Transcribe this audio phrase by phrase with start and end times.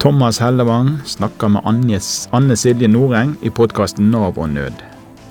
[0.00, 1.60] Thomas Hellevang snakker med
[2.32, 4.78] Anne Silje Noreng i podkasten Nav og nød.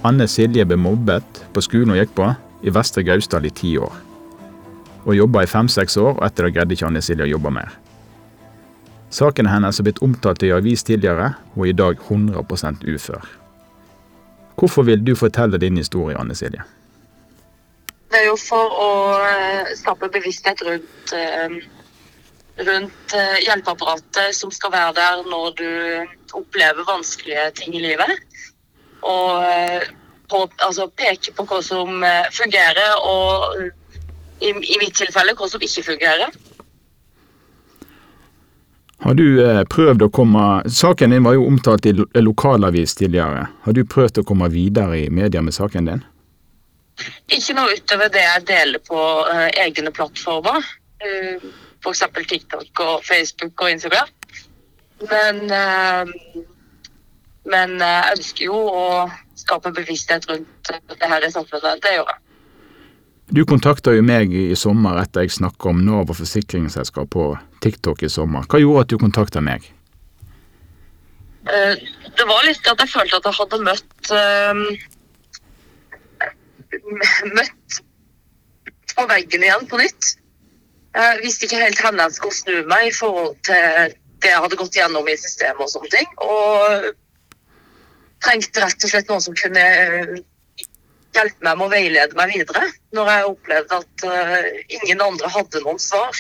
[0.06, 2.28] Anne Silje ble mobbet på skolen hun gikk på,
[2.62, 3.96] i Vestre Gausdal i ti år.
[5.08, 7.74] Og jobba i fem-seks år, og etter det greide ikke Anne Silje å jobbe mer.
[9.10, 13.26] Saken hennes er blitt omtalt i avis tidligere, og er i dag 100% ufør.
[14.54, 16.62] Hvorfor vil du fortelle din historie, Anne Silje?
[18.14, 18.94] Det er jo for å
[19.34, 21.58] eh, skape bevissthet rundt eh,
[22.68, 25.70] rundt eh, hjelpeapparatet som skal være der når du
[26.40, 28.12] opplever vanskelige ting i livet.
[29.02, 29.88] Og eh,
[30.30, 33.58] på, altså, peke på hva som eh, fungerer, og
[34.40, 36.38] i, i, mitt tilfelle hva som ikke fungerer.
[39.00, 39.40] Har du
[39.72, 40.42] prøvd å komme
[40.76, 43.46] Saken din var jo omtalt i lokalavis tidligere.
[43.64, 46.02] Har du prøvd å komme videre i media med saken din?
[47.32, 50.66] Ikke noe utover det jeg deler på uh, egne plattformer.
[51.00, 51.48] Uh,
[51.84, 52.04] f.eks.
[52.28, 54.10] TikTok og Facebook og Instagram.
[55.10, 56.06] Men, eh,
[57.46, 58.88] men eh, jeg ønsker jo å
[59.40, 61.80] skape bevissthet rundt det her i samfunnet.
[61.84, 62.20] Det gjør jeg.
[63.30, 67.26] Du kontakta jo meg i sommer etter jeg snakka om Nav og forsikringsselskap på
[67.64, 68.48] TikTok i sommer.
[68.50, 69.68] Hva gjorde at du kontakta meg?
[71.46, 71.76] Eh,
[72.18, 74.10] det var litt at jeg følte at jeg hadde møtt
[77.38, 77.78] Møtt
[78.96, 80.10] på veggen igjen på nytt.
[81.00, 84.58] Jeg visste ikke helt hvor jeg skulle snu meg i forhold til det jeg hadde
[84.60, 86.10] gått gjennom i systemet og sånne ting.
[86.26, 86.90] Og
[88.24, 90.18] trengte rett og slett noen som kunne eh,
[91.16, 92.66] hjelpe meg med å veilede meg videre.
[92.96, 96.20] Når jeg opplevde at uh, ingen andre hadde noen svar.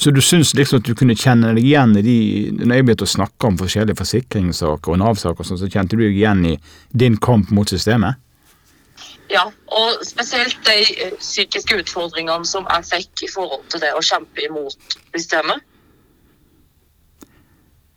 [0.00, 2.16] Så du syns liksom at du kunne kjenne deg igjen i de
[2.58, 6.42] Når jeg begynte å snakke om forskjellige forsikringssaker og Nav-saker, så kjente du deg igjen
[6.50, 6.54] i
[6.90, 8.18] din kamp mot systemet?
[9.32, 14.02] Ja, og spesielt de eh, psykiske utfordringene som jeg fikk i forhold til det å
[14.04, 15.64] kjempe imot systemet.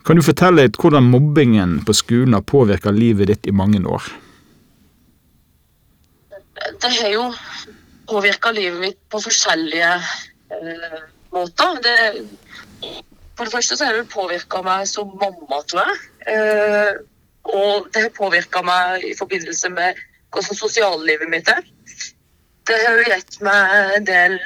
[0.08, 4.06] Kan du fortelle litt hvordan mobbingen på skolen har påvirka livet ditt i mange år?
[6.80, 7.26] Det har jo
[8.08, 9.92] påvirka livet mitt på forskjellige
[10.56, 11.02] eh,
[11.36, 11.82] måter.
[11.84, 11.98] Det,
[13.36, 16.00] for det første så har det påvirka meg som mamma, tror jeg.
[16.32, 16.94] Eh,
[17.48, 20.00] og det har påvirka meg i forbindelse med
[20.32, 21.64] hvordan sosiallivet mitt er.
[22.68, 24.38] Det har jo gitt meg en del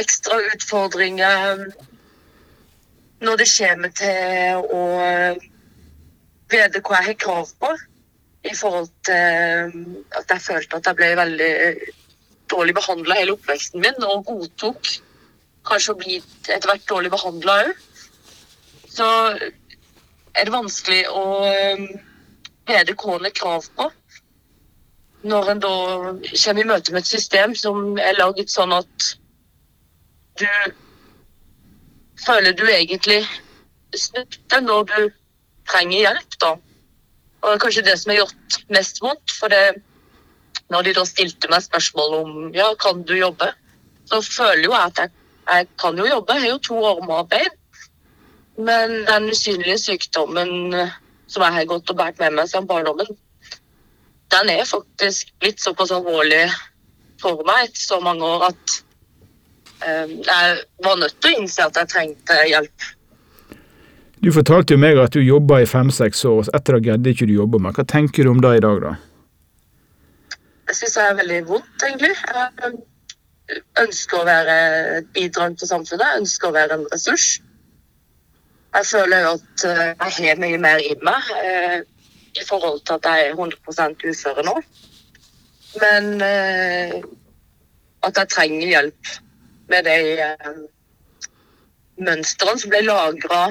[0.00, 1.64] ekstra utfordringer
[3.20, 4.82] når det kommer til å
[6.50, 7.70] vite hva jeg har krav på.
[8.40, 11.54] I forhold til at jeg følte at jeg ble veldig
[12.50, 14.94] dårlig behandla hele oppveksten min, og godtok
[15.68, 16.16] kanskje å bli
[16.48, 17.74] etter hvert dårlig behandla òg.
[18.90, 19.06] Så
[19.36, 21.24] er det vanskelig å
[22.70, 23.90] vite hva en har krav på
[25.22, 25.74] når en da
[26.44, 29.10] kommer i møte med et system som er laget sånn at
[30.40, 30.48] du
[32.24, 33.20] føler du egentlig
[33.96, 34.98] snubler når du
[35.70, 36.50] trenger hjelp, da.
[37.40, 39.32] Og det er kanskje det som har gjort mest vondt.
[39.38, 39.80] For det,
[40.72, 43.52] når de da stilte meg spørsmål om ja, kan du jobbe,
[44.10, 45.14] så føler jo jeg at jeg,
[45.50, 46.36] jeg kan jo jobbe.
[46.36, 47.56] Jeg har jo to armer og bein.
[48.60, 50.74] Men den usynlige sykdommen
[51.30, 53.08] som jeg har gått og båret med meg siden barndommen,
[54.30, 56.46] den er faktisk blitt såpass alvorlig
[57.20, 58.76] for meg etter så mange år at
[59.84, 62.88] um, jeg var nødt til å innse at jeg trengte hjelp.
[64.20, 67.28] Du fortalte jo meg at du jobba i fem-seks år, og etter det greide ikke
[67.28, 67.76] du jobbe med.
[67.76, 68.96] Hva tenker du om det i dag, da?
[70.68, 72.10] Jeg syns det er veldig vondt, egentlig.
[73.50, 74.56] Jeg ønsker å være
[74.98, 77.30] et bidrag til samfunnet, jeg ønsker å være en ressurs.
[78.76, 81.32] Jeg føler jo at eh, jeg har mye mer i meg.
[82.36, 84.56] I forhold til at jeg er 100 uføre nå.
[85.80, 87.00] Men eh,
[88.06, 89.10] at jeg trenger hjelp
[89.70, 90.62] med de eh,
[92.00, 93.42] mønstrene som ble lagra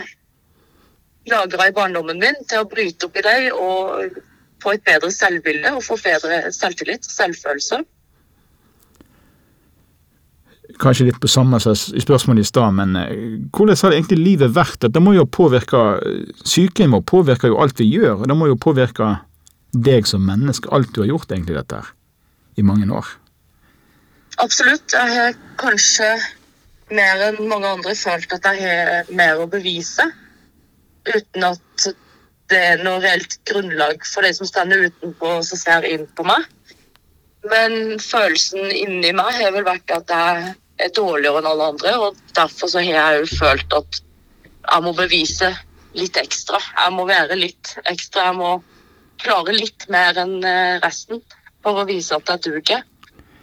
[1.29, 4.19] i barndommen min, til å bryte opp i dem og
[4.63, 7.83] få et bedre selvbilde og få bedre selvtillit og selvfølelse
[10.79, 14.87] kanskje litt på samme i spørsmålet stad, men eh, hvordan har det egentlig livet vært?
[14.87, 15.81] Det må jo påvirke
[16.47, 19.17] Sykehjem påvirker jo alt vi gjør, og det må jo påvirke
[19.75, 21.91] deg som menneske, alt du har gjort egentlig dette her,
[22.57, 23.11] i mange år.
[24.39, 24.93] Absolutt.
[24.93, 26.13] Jeg har kanskje
[26.95, 30.05] mer enn mange andre følt at jeg har mer å bevise,
[31.09, 31.89] uten at
[32.49, 36.47] det er noe reelt grunnlag for de som står utenpå og ser inn på meg.
[37.49, 40.55] Men følelsen inni meg har vel vært at jeg
[40.95, 41.95] dårligere enn alle andre.
[42.05, 44.01] Og derfor så har jeg jo følt at
[44.69, 45.51] jeg må bevise
[45.97, 46.59] litt ekstra.
[46.59, 48.29] Jeg må være litt ekstra.
[48.29, 48.55] Jeg må
[49.19, 51.21] klare litt mer enn eh, resten
[51.65, 52.83] for å vise at jeg duger.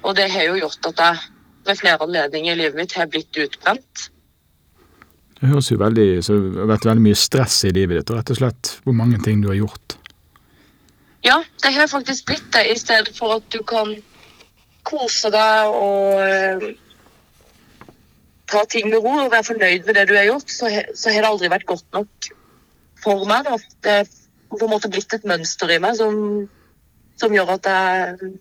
[0.06, 1.24] Og det har jo gjort at jeg
[1.66, 4.08] ved flere anledninger i livet mitt har blitt utbrent.
[5.36, 8.20] Det høres jo veldig Så det har vært veldig mye stress i livet ditt, og
[8.20, 9.98] rett og slett hvor mange ting du har gjort.
[11.26, 13.96] Ja, det har faktisk blitt det, i stedet for at du kan
[14.86, 16.68] kose deg og eh,
[18.50, 21.30] ta ting med ro og være fornøyd med det du har gjort, så, har det
[21.30, 22.30] aldri vært godt nok
[23.02, 23.46] for meg.
[23.46, 23.58] Da.
[23.82, 26.18] Det har på en måte blitt et mønster i meg som,
[27.20, 28.34] som gjør at jeg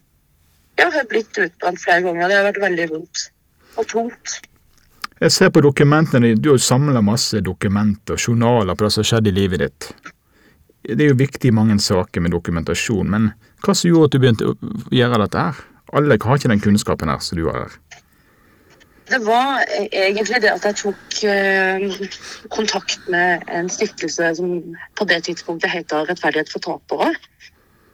[0.80, 2.30] ja, har blitt utbrent flere ganger.
[2.30, 3.30] Det har vært veldig vondt
[3.76, 4.38] og tungt.
[5.24, 9.12] Jeg ser på dokumentene dine, du har samla masse dokumenter, journaler på det som har
[9.14, 9.88] skjedd i livet ditt.
[10.86, 13.32] Det er jo viktig i mange saker med dokumentasjon, men
[13.64, 15.64] hva som gjorde at du begynte å gjøre dette her?
[15.96, 17.78] Alle har ikke den kunnskapen her som du har her.
[19.06, 19.62] Det var
[19.94, 21.82] egentlig det at jeg tok eh,
[22.50, 27.14] kontakt med en stiftelse som på det tidspunktet heter Rettferdighet for tapere.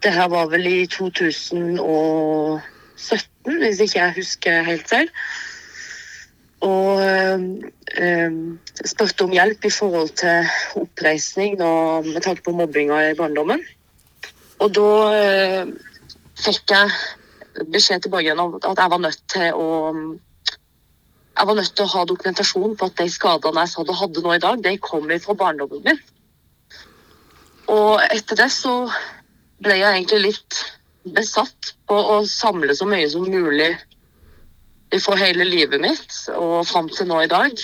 [0.03, 2.61] Det her var vel i 2017,
[3.59, 5.09] hvis ikke jeg husker helt selv.
[6.61, 8.31] Og eh,
[8.85, 10.47] spurte om hjelp i forhold til
[10.79, 13.59] oppreisning da, med tanke på mobbinga i barndommen.
[14.63, 15.65] Og da eh,
[16.39, 16.89] fikk jeg
[17.73, 19.67] beskjed tilbake om at jeg var nødt til å
[21.37, 24.23] jeg var nødt til å ha dokumentasjon på at de skadene jeg sa du hadde
[24.23, 26.01] nå i dag, de kommer fra barndommen min.
[27.71, 28.75] Og etter det så
[29.63, 30.59] ble jeg egentlig litt
[31.15, 33.71] besatt på å samle så mye som mulig
[34.99, 37.55] for hele livet mitt og fram til nå i dag.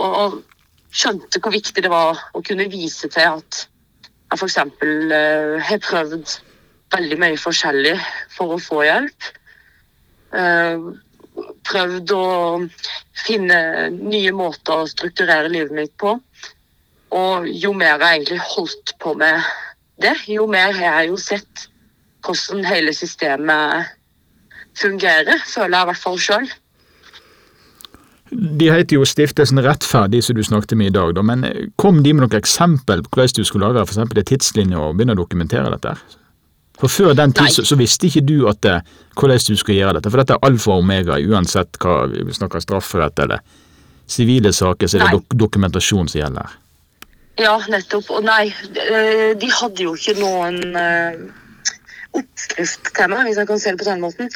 [0.00, 0.42] Og,
[0.96, 3.58] skjønte hvor viktig det var å kunne vise til at
[4.32, 4.54] jeg f.eks.
[4.80, 6.38] Uh, har prøvd
[6.94, 7.96] veldig mye forskjellig
[8.32, 9.26] for å få hjelp.
[10.36, 10.86] Eh,
[11.66, 12.26] prøvd å
[13.26, 13.60] finne
[13.94, 16.16] nye måter å strukturere livet mitt på.
[17.16, 19.40] Og jo mer jeg egentlig holdt på med
[20.02, 21.66] det, jo mer har jeg jo sett
[22.26, 23.92] hvordan hele systemet
[24.76, 26.48] fungerer, føler jeg i hvert fall sjøl.
[28.30, 31.46] De heter jo Stiftelsen Rettferdig, som du snakket med i dag, da, men
[31.80, 34.02] kom de med noen eksempel på hvordan du skulle lage f.eks.
[34.02, 35.94] en tidslinje og begynne å dokumentere dette?
[35.94, 36.25] her?
[36.76, 38.76] For Før den tid så, så visste ikke du at det,
[39.16, 42.60] hvordan du skulle gjøre dette, for dette er alfa og omega uansett hva vi snakker
[42.60, 43.40] strafferett eller
[44.06, 46.58] sivile saker, så er det dok dokumentasjon som gjelder.
[47.40, 48.10] Ja, nettopp.
[48.16, 48.48] Og nei,
[48.80, 51.18] eh, de hadde jo ikke noen eh,
[52.16, 54.30] oppskrift til meg, hvis jeg kan se det på den måten.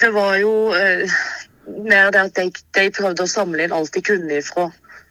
[0.00, 1.18] Det var jo eh,
[1.88, 2.46] mer det at de,
[2.78, 4.70] de prøvde å samle inn alt de kunne fra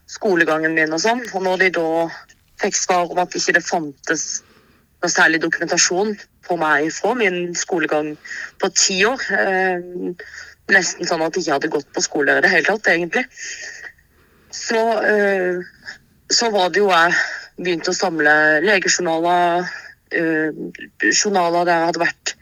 [0.10, 1.22] skolegangen min og sånn.
[1.34, 2.08] Og når de da
[2.62, 4.26] fikk svar om at ikke det fantes
[5.02, 6.16] noe særlig dokumentasjon
[6.48, 8.16] på meg fra min skolegang
[8.62, 9.84] på ti år eh,
[10.72, 13.26] Nesten sånn at jeg ikke hadde gått på skole i det hele tatt, egentlig.
[14.56, 15.60] Så eh,
[16.32, 17.16] så var det jo jeg
[17.60, 18.34] begynte å samle
[18.64, 19.68] legejournaler,
[20.16, 20.62] eh,
[21.12, 22.36] journaler der jeg hadde vært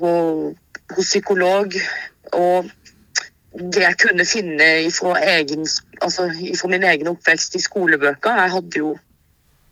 [0.00, 1.76] hos psykolog,
[2.34, 2.70] og
[3.54, 5.66] det jeg kunne finne ifra, egen,
[6.02, 8.40] altså ifra min egen oppvekst i skolebøker.
[8.42, 8.94] Jeg hadde jo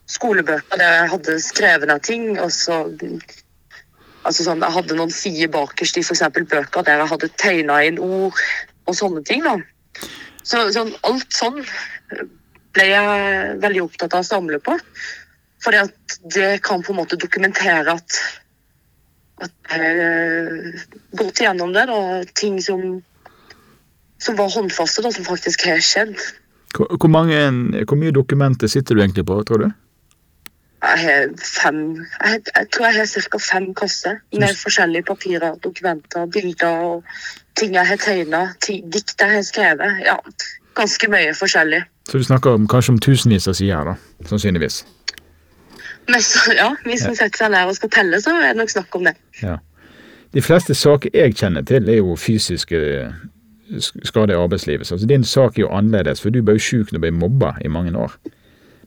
[0.07, 2.85] skolebøker der jeg hadde skrevet ned ting, og så
[4.23, 6.23] Altså sånn, Jeg hadde noen sider bakerst i f.eks.
[6.39, 8.39] bøker der jeg hadde tegna inn ord
[8.87, 9.43] og sånne ting.
[9.43, 9.57] da.
[10.43, 11.63] Så sånn, alt sånn
[12.73, 14.77] ble jeg veldig opptatt av å samle på.
[15.63, 18.19] Fordi at det kan på en måte dokumentere at,
[19.45, 21.87] at jeg har gått igjennom det.
[21.91, 21.99] Da,
[22.39, 23.03] ting som,
[24.23, 26.17] som var håndfaste, da, som faktisk har skjedd.
[26.73, 27.39] Hvor, mange,
[27.85, 29.71] hvor mye dokumenter sitter du egentlig på, tror du?
[30.83, 31.77] Jeg har fem
[32.25, 33.39] Jeg, jeg tror jeg har ca.
[33.39, 37.05] fem kasser med forskjellige papirer, dokumenter, bilder og
[37.57, 40.01] ting jeg har tegna, dikt jeg har skrevet.
[40.07, 40.17] Ja,
[40.75, 41.83] ganske mye forskjellig.
[42.09, 43.95] Så du snakker om, kanskje om tusenvis av sider, da,
[44.27, 44.81] sannsynligvis.
[46.09, 48.71] Men så, ja, hvis en setter seg ned og skal telle, så er det nok
[48.75, 49.15] snakk om det.
[49.43, 49.59] Ja.
[50.35, 52.79] De fleste saker jeg kjenner til, er jo fysiske
[53.79, 54.87] sk- skader i arbeidslivet.
[54.89, 57.53] Så din sak er jo annerledes, for du ble jo sjuk når du ble mobba
[57.65, 58.17] i mange år.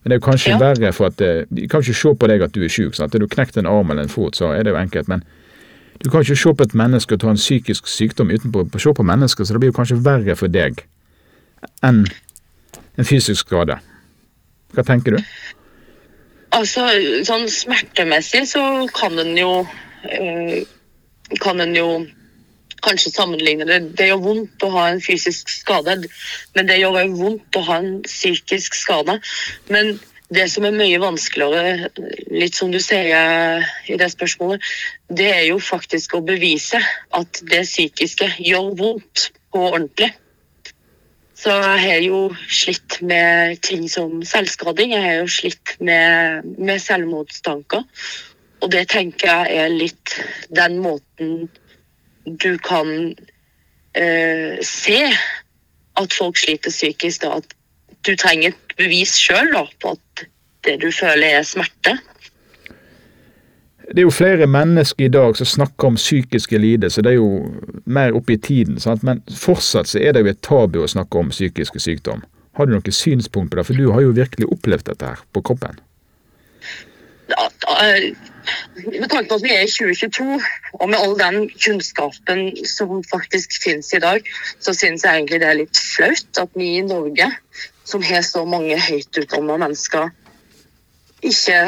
[0.05, 0.57] Men det er jo kanskje Ja.
[0.61, 2.93] verre for at eh, De kan ikke se på deg at du er sjuk.
[3.01, 5.07] Er du knekt en arm eller en fot, så er det jo enkelt.
[5.09, 5.23] Men
[6.03, 8.93] du kan ikke se på et menneske og ta en psykisk sykdom utenpå å se
[8.93, 10.83] på mennesker, så det blir jo kanskje verre for deg
[11.81, 12.05] enn
[12.97, 13.79] en fysisk skade.
[14.75, 15.23] Hva tenker du?
[16.53, 16.85] Altså,
[17.25, 18.61] sånn smertemessig så
[18.93, 19.67] kan en jo
[20.07, 20.63] eh,
[21.41, 22.05] Kan en jo
[22.85, 23.79] kanskje sammenligne det.
[23.97, 25.97] Det gjør vondt å ha en fysisk skade,
[26.55, 29.19] men det gjør òg vondt å ha en psykisk skade.
[29.73, 29.97] Men
[30.33, 31.89] det som er mye vanskeligere,
[32.33, 34.63] litt som du sier i det spørsmålet,
[35.13, 36.81] det er jo faktisk å bevise
[37.13, 40.11] at det psykiske gjør vondt på ordentlig.
[41.35, 44.95] Så jeg har jo slitt med ting som selvskading.
[44.95, 47.83] Jeg har jo slitt med, med selvmordstanker.
[48.63, 50.15] Og det tenker jeg er litt
[50.55, 51.49] den måten
[52.25, 53.15] du kan
[53.93, 54.99] eh, se
[55.95, 57.21] at folk sliter psykisk.
[57.21, 57.39] Da.
[57.39, 57.55] At
[58.05, 60.27] du trenger et bevis sjøl på at
[60.65, 61.97] det du føler er smerte.
[63.85, 67.51] Det er jo flere mennesker i dag som snakker om psykiske lidelser, det er jo
[67.85, 68.79] mer oppe i tiden.
[68.81, 69.03] Sant?
[69.05, 72.23] Men fortsatt så er det jo et tabu å snakke om psykiske sykdom.
[72.57, 75.43] Har du noen synspunkt på det, for du har jo virkelig opplevd dette her på
[75.45, 75.77] kroppen?
[77.29, 77.45] Ja,
[78.85, 80.39] med tanke på at vi er i 2022,
[80.79, 84.27] og med all den kunnskapen som faktisk finnes i dag,
[84.59, 87.29] så syns jeg egentlig det er litt flaut at vi i Norge,
[87.85, 90.09] som har så mange høyt utdanna mennesker,
[91.25, 91.59] ikke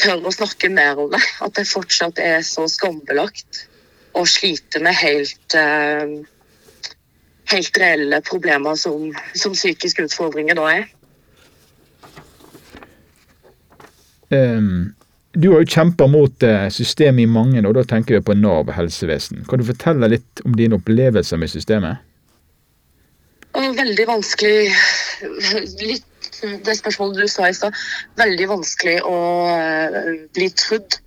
[0.00, 1.22] tør å snakke mer om det.
[1.44, 3.64] At det fortsatt er så skambelagt
[4.14, 6.90] å slite med helt, uh,
[7.52, 10.86] helt reelle problemer som, som psykiske utfordringer da er.
[14.34, 14.94] Um,
[15.34, 18.70] du har jo kjempa mot uh, systemet i mange og da tenker vi på Nav
[18.74, 19.44] helsevesen.
[19.48, 22.02] Kan du fortelle litt om dine opplevelser med systemet?
[23.54, 24.56] Veldig vanskelig
[25.82, 26.10] litt
[26.64, 27.76] det spørsmålet du sa i stad,
[28.18, 30.98] veldig vanskelig å uh, bli trudd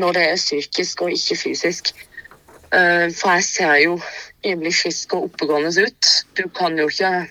[0.00, 1.90] når det er psykisk og ikke fysisk.
[2.72, 3.98] Uh, for jeg ser jo
[4.46, 6.12] rimelig frisk og oppegående ut.
[6.38, 7.26] Du kan jo ikke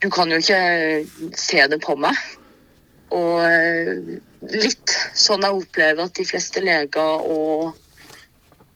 [0.00, 2.16] Du kan jo ikke se det på meg.
[3.12, 3.42] Og
[4.48, 7.76] litt sånn jeg opplever at de fleste leger og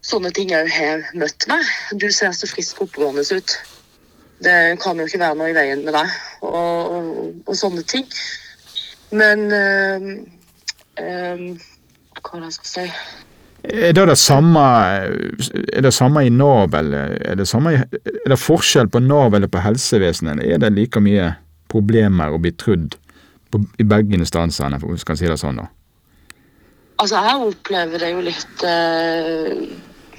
[0.05, 1.65] sånne ting òg har møtt meg.
[1.97, 3.57] Du ser så frisk og oppegående ut.
[4.45, 7.13] Det kan jo ikke være noe i veien med deg, og, og,
[7.49, 8.05] og sånne ting.
[9.15, 10.09] Men øh,
[11.01, 11.45] øh,
[12.19, 12.89] Hva er det jeg skal si?
[13.65, 14.61] Er det det samme,
[15.73, 19.49] er det samme i Nav, eller er det, samme, er det forskjell på Nav eller
[19.49, 20.37] på helsevesenet?
[20.37, 21.31] Eller er det like mye
[21.73, 22.99] problemer å bli trudd
[23.55, 25.63] på, i begge instansene, for å si det sånn?
[25.63, 25.71] da?
[27.03, 29.67] Altså, jeg opplever det jo litt eh,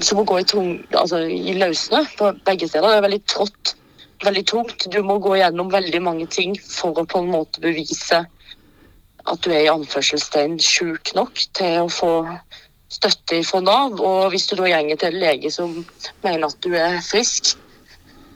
[0.04, 2.90] som å gå i, tung, altså, i løsene på begge steder.
[2.90, 3.76] Det er veldig trått
[4.24, 4.88] veldig tungt.
[4.92, 8.24] Du må gå gjennom veldig mange ting for å på en måte bevise
[9.26, 12.12] at du er i anførselstegn sjuk nok til å få
[12.94, 14.00] støtte fra Nav.
[14.00, 15.80] Og hvis du da gjenger til en lege som
[16.24, 17.56] mener at du er frisk,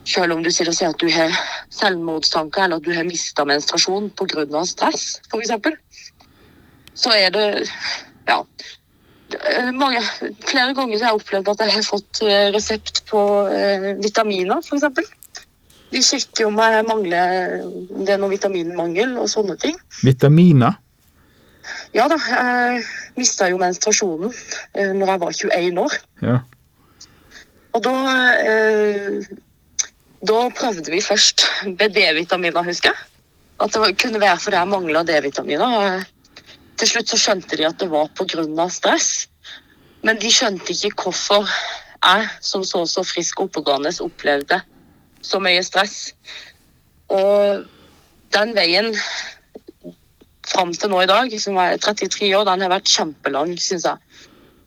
[0.10, 1.36] selv om du sier, sier at du har
[1.74, 4.66] selvmordstanker eller at du har mista menstruasjon pga.
[4.66, 5.54] stress, f.eks.,
[7.00, 7.46] så er det
[8.28, 8.42] ja.
[9.78, 10.02] Mange,
[10.50, 13.22] flere ganger har jeg opplevd at jeg har fått eh, resept på
[13.54, 15.14] eh, vitaminer, f.eks.
[15.90, 19.78] De sjekker om jeg mangler om det er noe vitaminmangel og sånne ting.
[20.06, 20.78] Vitaminer?
[21.94, 22.18] Ja da.
[22.30, 22.84] Jeg
[23.18, 25.98] mista jo menstruasjonen eh, når jeg var 21 år.
[26.26, 26.40] Ja.
[27.78, 27.96] Og da
[28.42, 29.30] eh,
[30.28, 33.06] Da prøvde vi først med D-vitaminer, husker jeg.
[33.60, 36.04] At det kunne være fordi jeg mangla D-vitaminer.
[36.80, 38.70] Til slutt så skjønte de at det var pga.
[38.70, 39.30] stress.
[40.04, 44.62] Men de skjønte ikke hvorfor jeg, som så så frisk og oppegående, opplevde
[45.22, 46.14] så mye stress.
[47.10, 47.66] Og
[48.36, 48.96] den veien
[50.48, 53.98] fram til nå i dag, som er 33 år, den har vært kjempelang, syns jeg.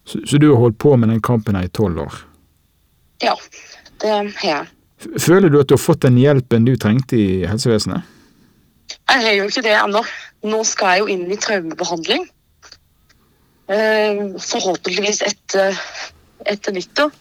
[0.05, 2.21] Så, så, du har holdt på med den kampen her i tolv år?
[3.23, 3.35] Ja,
[4.03, 4.71] det har jeg.
[5.19, 8.07] Føler du at du har fått den hjelpen du trengte i helsevesenet?
[8.93, 10.03] Jeg har jo ikke det ennå.
[10.49, 12.29] Nå skal jeg jo inn i traumebehandling.
[13.73, 15.79] Eh, forhåpentligvis etter,
[16.51, 17.13] etter nyttår.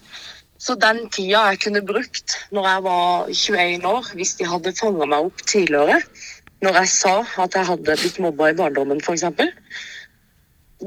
[0.61, 5.07] Så den tida jeg kunne brukt når jeg var 21 år, hvis de hadde fanga
[5.09, 6.01] meg opp tidligere,
[6.61, 9.25] når jeg sa at jeg hadde blitt mobba i barndommen f.eks.,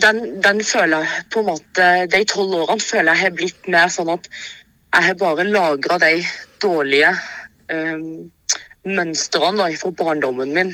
[0.02, 3.92] den, den føler jeg på en måte De tolv årene føler jeg har blitt mer
[3.94, 4.24] sånn at
[4.94, 6.22] jeg har bare lagra de
[6.62, 7.10] dårlige
[7.72, 8.30] um,
[8.86, 10.70] mønstrene fra barndommen min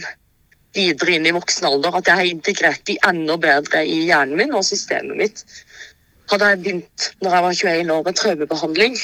[0.76, 1.96] videre inn i voksen alder.
[1.96, 5.44] At jeg har integrert de enda bedre i hjernen min og systemet mitt.
[6.30, 9.00] Hadde jeg begynt når jeg var 21 år med traumebehandling,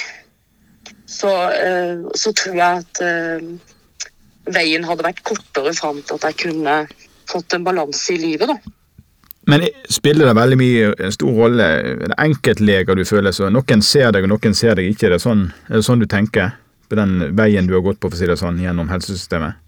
[1.06, 6.42] så, uh, så tror jeg at uh, veien hadde vært kortere fram til at jeg
[6.44, 6.80] kunne
[7.26, 8.52] fått en balanse i livet.
[8.52, 8.58] da.
[9.46, 11.66] Men spiller det veldig mye en stor rolle?
[11.66, 15.06] Er det enkeltleger du føler så Noen ser deg, og noen ser deg ikke.
[15.06, 16.56] Er det sånn, er det sånn du tenker
[16.90, 19.62] på den veien du har gått på for å si det sånn, gjennom helsesystemet?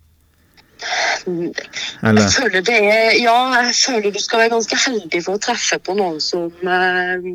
[1.29, 2.23] Eller?
[2.23, 5.79] Jeg føler det er, ja, jeg føler du skal være ganske heldig for å treffe
[5.83, 7.31] på noen som eh,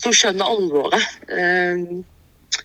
[0.00, 1.04] som skjønner alvoret.
[1.28, 2.62] Eh,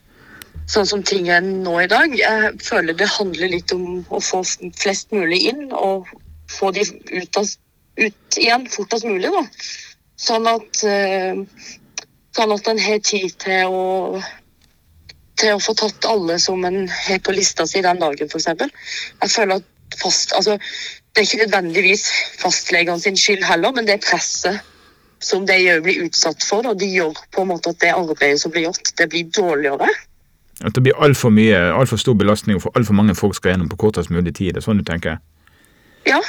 [0.68, 2.16] sånn som ting er nå i dag.
[2.18, 4.44] Jeg føler det handler litt om å få
[4.80, 6.10] flest mulig inn og
[6.52, 7.54] få de ut, av,
[7.98, 9.32] ut igjen fortest mulig.
[9.34, 9.44] da.
[10.18, 11.42] Sånn at, eh,
[12.38, 14.22] sånn at en har tid til å
[15.38, 18.48] til å få tatt alle som en har på lista si den dagen, f.eks.
[19.22, 20.58] Jeg føler at fast, altså,
[21.14, 22.04] Det er ikke nødvendigvis
[22.38, 24.60] fastlegene sin skyld heller, men det presset
[25.20, 26.68] som de òg blir utsatt for.
[26.70, 29.88] Og de gjør på en måte at det arbeidet som blir gjort, det blir dårligere.
[30.62, 33.70] At det blir altfor mye, altfor stor belastning og for altfor mange folk skal gjennom
[33.70, 34.54] på kortest mulig tid.
[34.54, 35.18] Det er sånn du tenker?
[36.08, 36.20] Ja,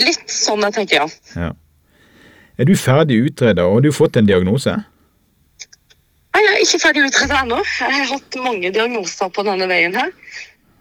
[0.00, 1.44] litt sånn jeg tenker, ja.
[1.46, 1.52] Ja.
[2.54, 4.76] Er du ferdig utreda, og har du fått en diagnose?
[6.34, 7.60] Nei, Jeg er ikke ferdig utredet ennå.
[7.80, 10.12] Jeg har hatt mange diagnoser på denne veien her.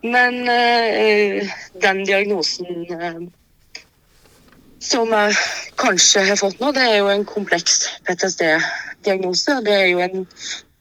[0.03, 1.49] Men øh,
[1.81, 3.21] den diagnosen øh,
[4.83, 5.35] som jeg
[5.79, 9.61] kanskje har fått nå, det er jo en kompleks PTSD-diagnose.
[9.65, 10.27] Det er jo en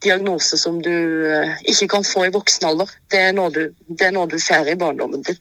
[0.02, 2.90] diagnose som du øh, ikke kan få i voksen alder.
[3.12, 5.38] Det er noe du, det er noe du får i barndommen din.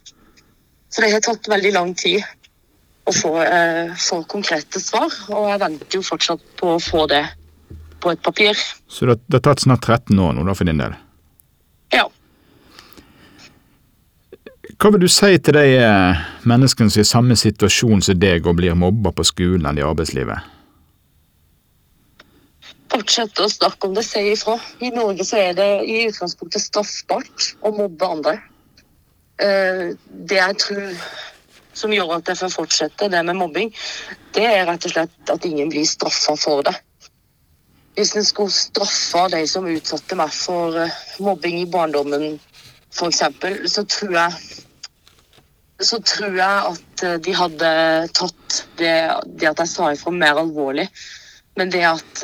[0.92, 2.24] Så det har tatt veldig lang tid
[3.08, 7.24] å få, eh, få konkrete svar, og jeg venter jo fortsatt på å få det
[8.02, 8.58] på et papir.
[8.88, 10.96] Så det, det har tatt snart 13 år nå, da, for din del.
[11.94, 12.08] Ja.
[14.82, 18.48] Hva vil du si til de eh, menneskene som er i samme situasjon som deg
[18.48, 20.58] og blir mobba på skolen eller i arbeidslivet?
[22.92, 24.58] Fortsette å snakke om det, si ifra.
[24.84, 28.40] I Norge så er det i utgangspunktet straffbart å mobbe andre.
[29.42, 29.92] Eh,
[30.28, 30.96] Det jeg tror
[31.74, 33.72] som gjør at jeg får fortsette det med mobbing,
[34.36, 36.76] det er rett og slett at ingen blir straffa for det.
[37.96, 42.38] Hvis en skulle straffa de som utsatte meg for eh, mobbing i barndommen,
[42.92, 43.24] f.eks.,
[43.72, 44.60] så tror jeg
[45.82, 47.74] så tror jeg at eh, de hadde
[48.14, 48.94] tatt det,
[49.26, 50.86] det at jeg sa ifra mer alvorlig.
[51.58, 52.22] Men det at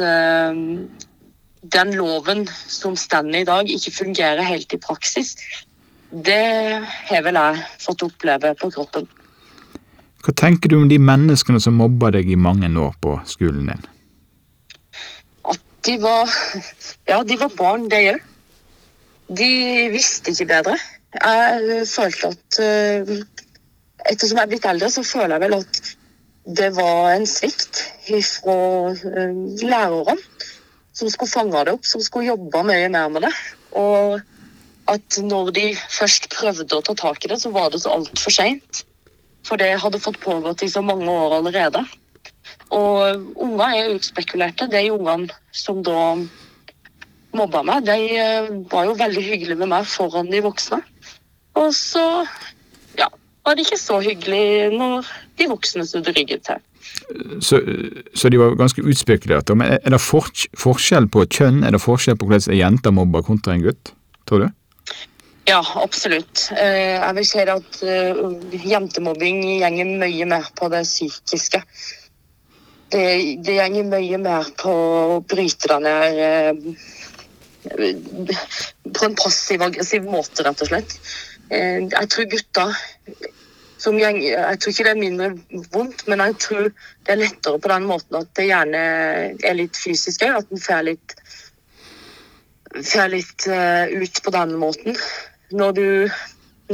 [1.68, 5.34] den loven som stender i dag, ikke fungerer helt i praksis,
[6.12, 9.08] det har vel jeg fått oppleve på kroppen.
[10.24, 13.86] Hva tenker du om de menneskene som mobba deg i mange år på skolen din?
[15.48, 16.32] At de var
[17.08, 18.24] Ja, de var barn, det òg.
[19.38, 19.52] De
[19.92, 20.78] visste ikke bedre.
[21.16, 23.14] Jeg følte at eh,
[24.08, 25.80] Ettersom jeg er blitt eldre, så føler jeg vel at
[26.58, 28.94] det var en svikt fra
[29.68, 30.16] lærerne
[30.96, 33.34] som skulle fange det opp, som skulle jobbe mye mer med det.
[33.76, 34.22] Og
[34.92, 38.34] at når de først prøvde å ta tak i det, så var det så altfor
[38.34, 38.84] seint.
[39.48, 41.84] For det hadde fått pågått i så mange år allerede.
[42.76, 44.68] Og unger er utspekulerte.
[44.72, 46.16] De ungene som da
[47.38, 50.82] mobba meg, de eh, var jo veldig hyggelige med meg foran de voksne.
[51.58, 52.04] Og så
[52.98, 53.10] ja,
[53.46, 55.08] var det ikke så hyggelig når
[55.40, 56.64] de voksne snudde ryggen til.
[57.44, 57.60] Så,
[58.16, 59.56] så de var ganske utspekulerte.
[59.56, 61.64] Men er det forskjell på kjønn?
[61.64, 63.94] Er det forskjell på hvordan ei jente mobber kontra en gutt?
[64.28, 64.50] Tror du?
[65.48, 66.50] Ja, absolutt.
[66.60, 68.18] Eh, Jeg vil si at eh,
[68.68, 71.62] jentemobbing gjenger mye mer på det psykiske.
[72.92, 73.04] Det,
[73.48, 76.52] det gjenger mye mer på å bryte deg ned eh,
[78.92, 80.98] på en passiv-aggressiv måte, rett og slett.
[81.48, 82.76] Jeg tror gutter
[83.88, 85.30] gjeng, Jeg tror ikke det er mindre
[85.72, 88.84] vondt, men jeg tror det er lettere på den måten at det gjerne
[89.48, 90.42] er litt fysisk òg.
[90.42, 91.16] At en får litt,
[92.92, 95.00] får litt ut på den måten.
[95.56, 95.86] Når du,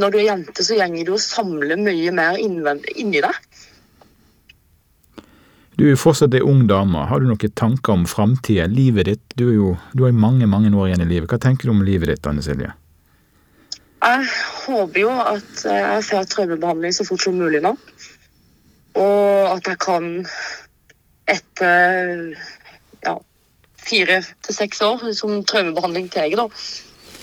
[0.00, 3.42] når du er jente, så gjenger du og samler mye mer inni deg.
[5.74, 7.02] Du er jo fortsatt ei ung dame.
[7.10, 9.24] Har du noen tanker om framtida, livet ditt?
[9.34, 11.30] Du, er jo, du har mange mange år igjen i livet.
[11.30, 12.70] Hva tenker du om livet ditt, Anne Silje?
[14.04, 14.26] Jeg
[14.66, 17.72] håper jo at jeg får traumebehandling så fort som mulig nå.
[19.00, 20.08] Og at jeg kan
[21.30, 22.34] etter
[23.02, 23.14] ja,
[23.80, 26.46] fire til seks år som traumebehandling jeg da,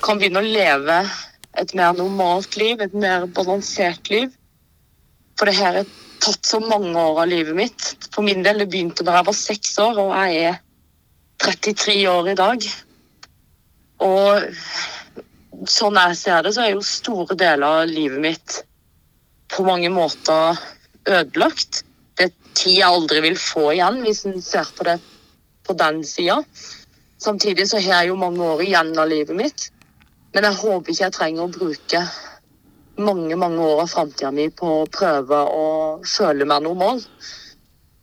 [0.04, 0.98] kan begynne å leve
[1.60, 4.32] et mer normalt liv, et mer balansert liv.
[5.40, 7.88] For det her har tatt så mange år av livet mitt.
[8.14, 10.60] For min del det begynte da jeg var seks år, og jeg er
[11.42, 12.68] 33 år i dag.
[14.02, 18.62] Og sånn jeg ser det, så er jo store deler av livet mitt
[19.52, 20.60] på mange måter
[21.10, 21.84] ødelagt.
[22.18, 24.98] Det er tid jeg aldri vil få igjen, hvis en ser på det
[25.68, 26.42] på den sida.
[27.22, 29.68] Samtidig så har jeg jo mange år igjen av livet mitt.
[30.32, 32.04] Men jeg håper ikke jeg trenger å bruke
[33.02, 35.68] mange mange år av framtida mi på å prøve å
[36.08, 37.02] føle meg normal.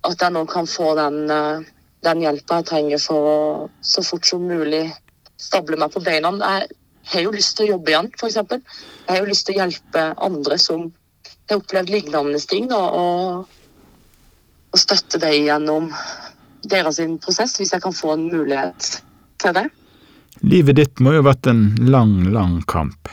[0.08, 1.66] At jeg nå kan få den, eh,
[2.04, 3.38] den hjelpa jeg trenger for å
[3.80, 4.86] så fort som mulig
[5.36, 6.32] stable meg på beina.
[6.38, 6.68] Jeg
[7.12, 8.34] har jo lyst til å jobbe igjen, f.eks.
[8.34, 10.92] Jeg har jo lyst til å hjelpe andre som
[11.48, 13.46] har opplevd lignende ting, da, og,
[14.72, 15.92] og støtte dem gjennom
[16.68, 18.98] deres prosess, hvis jeg kan få en mulighet
[19.40, 19.68] til det.
[20.40, 23.10] Livet ditt må jo ha vært en lang, lang kamp.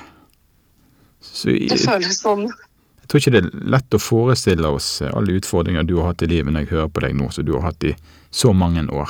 [1.25, 2.45] Så Det føles sånn.
[2.45, 6.29] jeg tror ikke det er lett å forestille oss alle utfordringer du har hatt i
[6.29, 7.95] livet når jeg hører på deg nå, som du har hatt i
[8.31, 9.09] så mange år.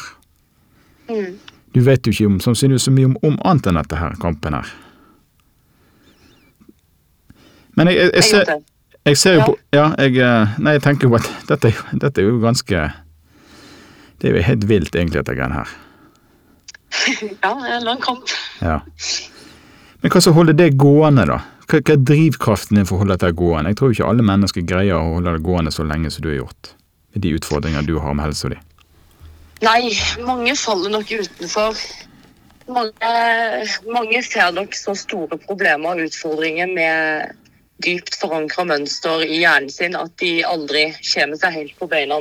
[1.09, 1.35] Mm.
[1.75, 4.55] Du vet jo ikke om, sannsynligvis så mye om, om annet enn dette her, kampen
[4.55, 4.71] her.
[7.75, 8.51] Men jeg, jeg, jeg, ser,
[9.03, 12.29] jeg ser jo på Ja, jeg eh, Nei, jeg tenker jo at dette, dette er
[12.29, 12.85] jo ganske
[14.21, 15.73] Det er jo helt vilt, egentlig, dette greiene her.
[17.43, 18.31] Ja, det er en lang kamp.
[18.61, 18.79] Ja.
[20.01, 21.41] Men hva som holder det gående, da?
[21.65, 23.73] Hva, hva er drivkraften din for å holde dette gående?
[23.73, 26.41] Jeg tror ikke alle mennesker greier å holde det gående så lenge som du har
[26.43, 26.73] gjort.
[27.15, 28.59] Med de utfordringer du har med helsa di.
[29.65, 29.95] Nei,
[30.27, 31.79] mange faller nok utenfor.
[32.65, 33.15] Mange,
[33.87, 37.33] mange ser nok så store problemer og utfordringer med
[37.83, 42.17] dypt forankra mønster i hjernen sin at de aldri kommer seg helt på beina,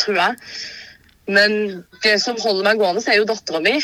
[0.00, 0.38] tror jeg.
[1.26, 3.74] Men det som holder meg gående, er jo dattera mi.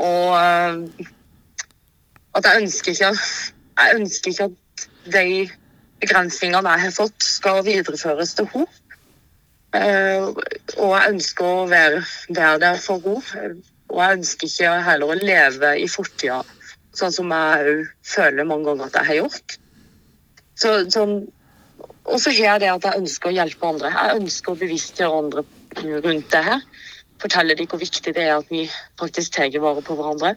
[0.00, 1.08] Og eh,
[2.32, 5.26] at jeg ønsker ikke Jeg ønsker ikke at de
[6.02, 8.66] begrensningene jeg har fått, skal videreføres til henne.
[9.72, 10.26] Eh,
[10.76, 13.62] og jeg ønsker å være, der det er for henne.
[13.92, 16.40] Og jeg ønsker ikke heller å leve i fortida,
[16.96, 19.56] sånn som jeg òg føler mange ganger at jeg har gjort.
[20.62, 21.16] Så, sånn,
[21.80, 23.92] og så har jeg det at jeg ønsker å hjelpe andre.
[23.92, 25.44] Jeg ønsker å bevisstgjøre andre
[25.78, 26.60] rundt det her.
[27.22, 28.66] Fortelle dem hvor viktig det er at vi
[29.00, 30.34] faktisk tar vare på hverandre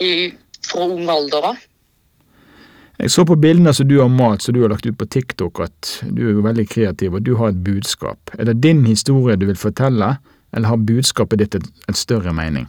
[0.00, 0.32] i,
[0.66, 1.66] fra ung alder av.
[3.00, 5.62] Jeg så på bildene som du har malt, som du har lagt ut på TikTok,
[5.64, 8.32] at du er jo veldig kreativ, og du har et budskap.
[8.36, 10.18] Er det din historie du vil fortelle,
[10.52, 12.66] eller har budskapet ditt et større mening?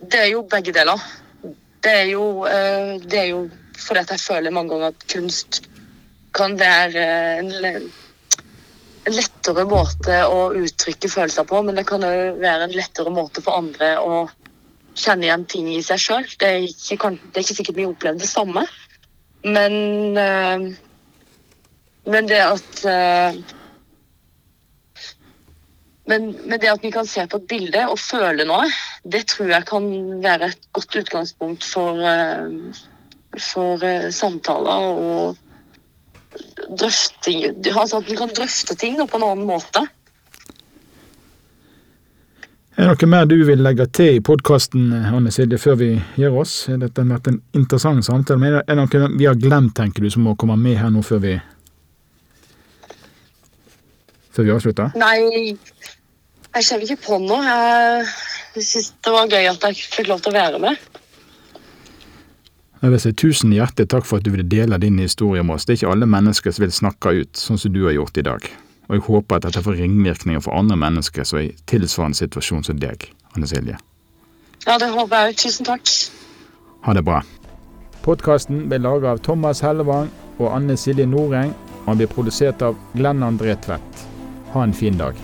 [0.00, 1.02] Det er jo begge deler.
[1.84, 3.42] Det er jo, eh, det er jo
[3.76, 5.62] fordi jeg føler mange ganger at kunst
[6.34, 7.04] kan være
[7.38, 7.88] en, en
[9.10, 13.58] lettere måte å uttrykke følelser på, men det kan òg være en lettere måte for
[13.58, 14.22] andre å
[14.94, 16.28] kjenne igjen ting i seg sjøl.
[16.38, 18.66] Det, det er ikke sikkert vi opplever det samme,
[19.42, 19.74] men
[20.18, 20.72] øh,
[22.02, 23.36] Men det at øh,
[26.10, 28.66] men, men det at vi kan se på et bilde og føle noe,
[29.06, 29.86] det tror jeg kan
[30.24, 32.74] være et godt utgangspunkt for, øh,
[33.38, 35.38] for samtaler og
[36.78, 37.44] drøfting.
[37.72, 39.84] Altså at vi kan drøfte ting da, på en annen måte.
[42.72, 46.32] Er det noe mer du vil legge til i podkasten, Anne Silje, før vi gir
[46.32, 46.54] oss?
[46.72, 48.40] Dette har vært en interessant samtale.
[48.40, 51.04] Men er det noe vi har glemt, tenker du, som må komme med her nå
[51.04, 51.38] før vi
[54.32, 54.94] Før vi avslutter?
[54.96, 57.58] Nei, jeg kommer ikke på noe.
[58.56, 60.91] Jeg syns det var gøy at jeg fikk lov til å være med.
[62.82, 65.66] Jeg vil si Tusen hjertelig takk for at du ville dele din historie med oss.
[65.68, 68.24] Det er ikke alle mennesker som vil snakke ut, sånn som du har gjort i
[68.26, 68.48] dag.
[68.88, 72.66] Og jeg håper at dette får ringvirkninger for andre mennesker som er i tilsvarende situasjon
[72.66, 73.78] som deg, Anne Silje.
[74.66, 75.38] Ja, det håper jeg òg.
[75.44, 75.94] Tusen takk.
[76.82, 77.22] Ha det bra.
[78.02, 82.74] Podkasten ble laga av Thomas Hellevang og Anne Silje Noreng, og han blir produsert av
[82.96, 84.08] Glenn André Tvedt.
[84.56, 85.14] Ha en fin dag.